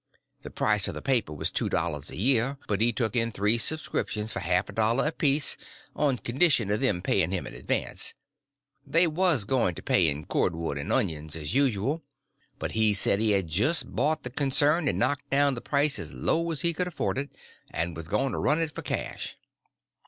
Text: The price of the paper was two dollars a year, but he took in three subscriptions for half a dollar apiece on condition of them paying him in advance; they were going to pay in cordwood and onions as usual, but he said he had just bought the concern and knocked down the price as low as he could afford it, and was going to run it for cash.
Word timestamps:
The 0.41 0.49
price 0.49 0.87
of 0.87 0.95
the 0.95 1.01
paper 1.03 1.31
was 1.31 1.51
two 1.51 1.69
dollars 1.69 2.09
a 2.09 2.15
year, 2.17 2.57
but 2.67 2.81
he 2.81 2.91
took 2.91 3.15
in 3.15 3.31
three 3.31 3.59
subscriptions 3.59 4.31
for 4.33 4.39
half 4.39 4.67
a 4.67 4.71
dollar 4.73 5.05
apiece 5.05 5.57
on 5.95 6.17
condition 6.17 6.71
of 6.71 6.79
them 6.79 7.03
paying 7.03 7.29
him 7.29 7.45
in 7.45 7.53
advance; 7.53 8.15
they 8.83 9.05
were 9.05 9.37
going 9.45 9.75
to 9.75 9.83
pay 9.83 10.07
in 10.09 10.25
cordwood 10.25 10.79
and 10.79 10.91
onions 10.91 11.35
as 11.35 11.53
usual, 11.53 12.01
but 12.57 12.71
he 12.71 12.95
said 12.95 13.19
he 13.19 13.33
had 13.33 13.47
just 13.47 13.95
bought 13.95 14.23
the 14.23 14.31
concern 14.31 14.87
and 14.87 14.97
knocked 14.97 15.29
down 15.29 15.53
the 15.53 15.61
price 15.61 15.99
as 15.99 16.11
low 16.11 16.49
as 16.49 16.61
he 16.61 16.73
could 16.73 16.87
afford 16.87 17.19
it, 17.19 17.33
and 17.69 17.95
was 17.95 18.07
going 18.07 18.31
to 18.31 18.39
run 18.39 18.59
it 18.59 18.73
for 18.73 18.81
cash. 18.81 19.37